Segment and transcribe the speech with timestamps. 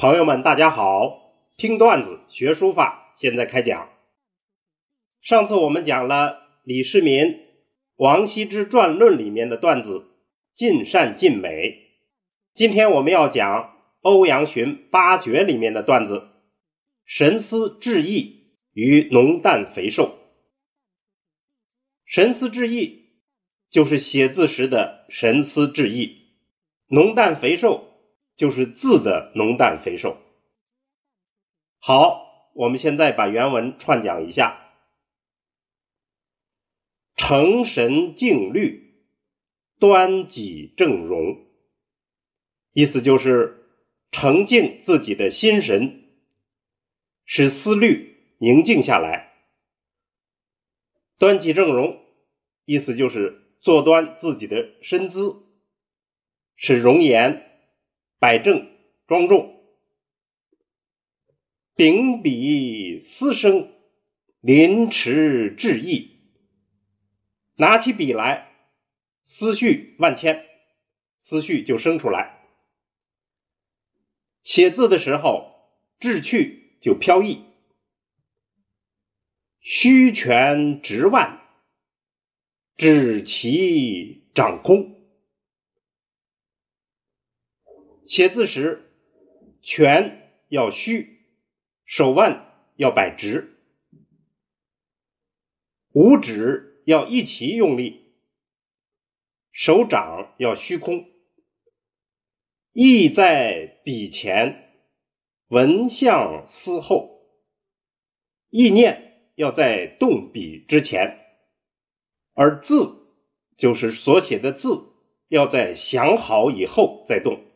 [0.00, 1.34] 朋友们，大家好！
[1.58, 3.90] 听段子学书法，现在开讲。
[5.20, 7.24] 上次我们讲了李世民
[7.96, 10.06] 《王羲之传论》里面的段子
[10.56, 11.90] “尽善尽美”，
[12.56, 16.28] 今天我们要讲欧阳询八绝里面的段子
[17.04, 20.16] “神思致意与浓淡肥瘦”。
[22.08, 23.10] 神思致意
[23.68, 26.30] 就是写字时的神思致意，
[26.86, 27.89] 浓淡肥瘦。
[28.40, 30.16] 就是字的浓淡肥瘦。
[31.78, 34.72] 好，我们现在把原文串讲一下：
[37.16, 38.94] 成神静虑，
[39.78, 41.36] 端己正容。
[42.72, 43.62] 意思就是
[44.10, 46.08] 澄净自己的心神，
[47.26, 49.34] 使思虑宁静下来。
[51.18, 52.02] 端己正容，
[52.64, 55.42] 意思就是坐端自己的身姿，
[56.56, 57.48] 使容颜。
[58.20, 58.70] 摆正
[59.06, 59.64] 庄重，
[61.74, 63.72] 秉笔思声，
[64.40, 66.20] 临池致意。
[67.56, 68.52] 拿起笔来，
[69.24, 70.44] 思绪万千，
[71.18, 72.44] 思绪就生出来。
[74.42, 77.42] 写字的时候，志趣就飘逸。
[79.60, 81.40] 虚拳直腕，
[82.76, 84.99] 指其掌空。
[88.10, 88.90] 写字时，
[89.62, 91.28] 拳要虚，
[91.84, 93.56] 手腕要摆直，
[95.92, 98.16] 五指要一齐用力，
[99.52, 101.08] 手掌要虚空。
[102.72, 104.74] 意在笔前，
[105.46, 107.24] 文相思后。
[108.48, 111.16] 意念要在动笔之前，
[112.34, 113.06] 而字
[113.56, 114.94] 就是所写的字，
[115.28, 117.46] 要在想好以后再动。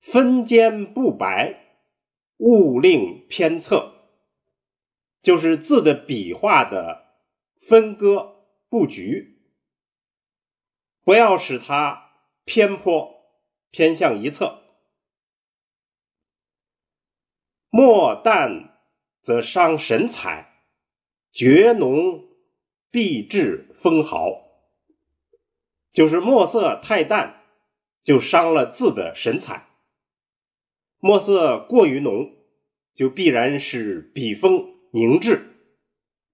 [0.00, 1.80] 分间不白，
[2.38, 3.92] 勿令偏侧，
[5.22, 7.04] 就是字的笔画的
[7.60, 8.36] 分割
[8.68, 9.40] 布局，
[11.02, 12.12] 不要使它
[12.44, 13.14] 偏颇
[13.70, 14.62] 偏向一侧。
[17.70, 18.80] 墨淡
[19.22, 20.62] 则伤神采，
[21.32, 22.28] 绝浓
[22.90, 24.32] 必致风毫，
[25.92, 27.42] 就是墨色太淡，
[28.02, 29.67] 就伤了字的神采。
[31.00, 32.34] 墨色过于浓，
[32.96, 35.54] 就必然使笔锋凝滞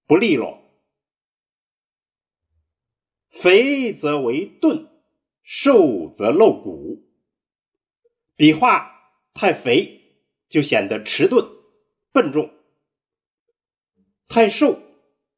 [0.07, 0.59] 不利落。
[3.29, 4.87] 肥则为钝，
[5.43, 7.05] 瘦则露骨。
[8.35, 8.91] 笔画
[9.35, 10.17] 太肥，
[10.49, 11.47] 就显得迟钝
[12.11, 12.49] 笨重；
[14.27, 14.79] 太瘦，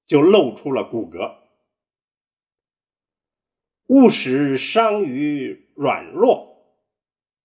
[0.05, 1.35] 就露出了骨骼。
[3.87, 6.46] 勿使伤于软弱。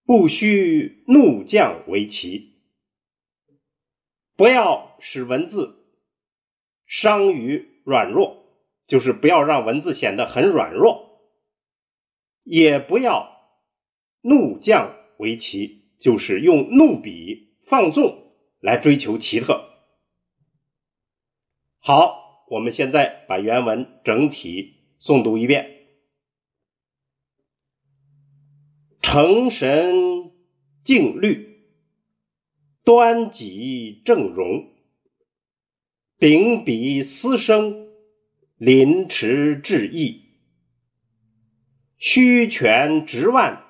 [0.04, 2.56] 不须怒降为奇，
[4.36, 5.86] 不要使文字
[6.86, 8.44] 伤于软弱，
[8.86, 11.20] 就是不要让文字显得很软弱；
[12.42, 13.30] 也不要
[14.20, 19.68] 怒降为奇，就是用怒笔放纵来追求奇特。
[21.78, 25.81] 好，我们现在把原文整体诵读一遍。
[29.12, 30.32] 成神
[30.82, 31.66] 静虑，
[32.82, 34.72] 端己正容。
[36.16, 37.92] 秉笔思声，
[38.56, 40.30] 临池致意。
[41.98, 43.62] 虚拳直腕，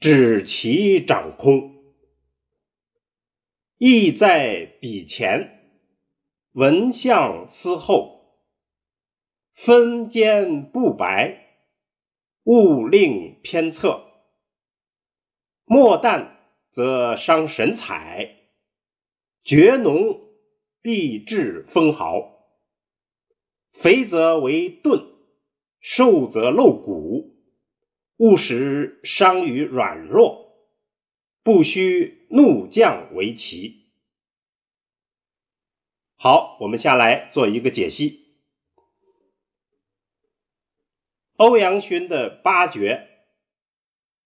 [0.00, 1.84] 指其掌空。
[3.76, 5.60] 意在笔前，
[6.52, 8.40] 文相思后。
[9.52, 11.43] 分间不白。
[12.44, 14.04] 勿令偏侧，
[15.64, 18.50] 墨淡则伤神采，
[19.42, 20.20] 绝浓
[20.82, 22.34] 必致风毫。
[23.72, 25.06] 肥则为钝，
[25.80, 27.34] 瘦则露骨。
[28.18, 30.68] 勿使伤于软弱，
[31.42, 33.86] 不须怒降为奇。
[36.14, 38.23] 好，我们下来做一个解析。
[41.36, 43.08] 欧阳询的八绝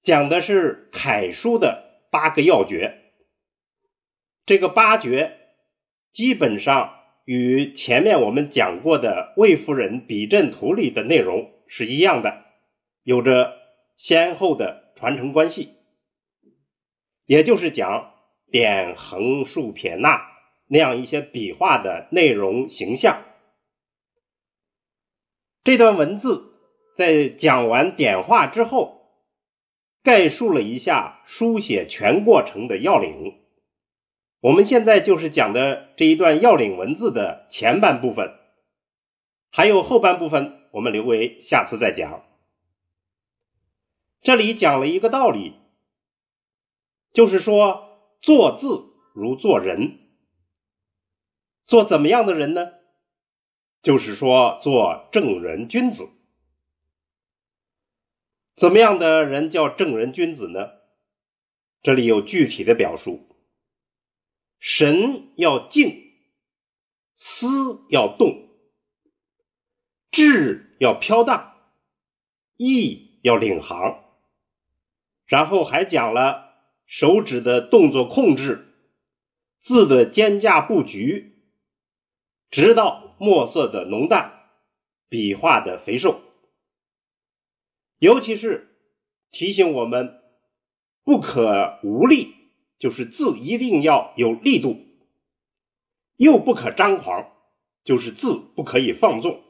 [0.02, 3.12] 讲的是楷书的八个要诀。
[4.44, 5.38] 这个八绝
[6.12, 12.44] 基本上与前面我们讲过的《魏夫人笔阵图》里的内容是一样的，
[13.02, 13.56] 有着
[13.96, 15.76] 先后的传承关系。
[17.24, 18.14] 也就是讲
[18.50, 20.26] 点横竖撇捺
[20.66, 23.24] 那样一些笔画的内容形象。
[25.64, 26.47] 这段文字。
[26.98, 29.12] 在讲完点画之后，
[30.02, 33.38] 概述了一下书写全过程的要领。
[34.40, 38.34] 我们现在就是讲的这一段要领文字的前半部分，
[39.52, 42.24] 还有后半部分，我们留为下次再讲。
[44.20, 45.54] 这里讲了一个道理，
[47.12, 50.00] 就是说做字如做人，
[51.64, 52.72] 做怎么样的人呢？
[53.82, 56.17] 就是说做正人君子。
[58.58, 60.70] 怎么样的人叫正人君子呢？
[61.80, 63.28] 这里有具体的表述。
[64.58, 66.12] 神要静，
[67.14, 68.48] 思要动，
[70.10, 71.54] 志要飘荡，
[72.56, 74.02] 意要领航。
[75.26, 76.52] 然后还讲了
[76.84, 78.74] 手指的动作控制，
[79.60, 81.44] 字的间架布局，
[82.50, 84.50] 直到墨色的浓淡，
[85.08, 86.22] 笔画的肥瘦。
[87.98, 88.76] 尤其是
[89.30, 90.20] 提醒我们
[91.04, 92.34] 不可无力。
[92.78, 94.86] 就是字一定要有力度，
[96.14, 97.32] 又不可张狂，
[97.82, 99.42] 就是字不可以放纵，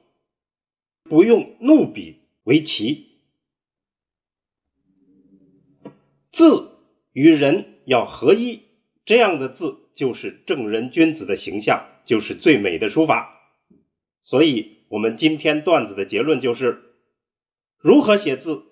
[1.03, 3.21] 不用怒笔为奇，
[6.33, 6.71] 字
[7.13, 8.63] 与人要合一，
[9.05, 13.43] 这样的字就是正人君子的形象，就是最美的书法。
[14.23, 16.88] 所以，我们今天段子的结论就是：
[17.79, 18.65] 如何写字，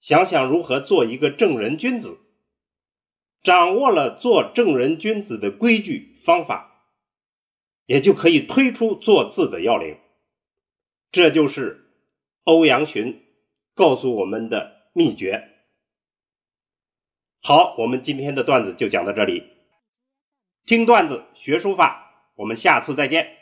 [0.00, 2.18] 想想如何做一个正人君子。
[3.42, 6.88] 掌握了做正人君子的规矩方法，
[7.84, 9.98] 也就可以推出做字的要领。
[11.12, 11.90] 这就是
[12.44, 13.22] 欧阳询
[13.74, 15.50] 告诉我们的秘诀。
[17.42, 19.42] 好，我们今天的段子就讲到这里。
[20.64, 23.33] 听段子学书法，我们下次再见。